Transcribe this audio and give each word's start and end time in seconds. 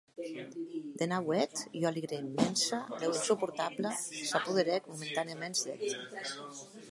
De 0.99 1.05
nauèth 1.11 1.57
ua 1.79 1.87
alegria 1.91 2.21
immensa, 2.27 2.77
lèu 2.99 3.11
insuportabla, 3.17 3.89
s’apoderèc 4.29 4.81
momentanèaments 4.91 5.59
d’eth. 5.65 5.93